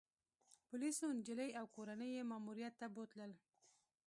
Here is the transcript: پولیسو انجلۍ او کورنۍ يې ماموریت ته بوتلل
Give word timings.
پولیسو 0.69 1.03
انجلۍ 1.13 1.49
او 1.59 1.65
کورنۍ 1.75 2.09
يې 2.15 2.23
ماموریت 2.31 2.73
ته 2.79 2.87
بوتلل 2.95 3.31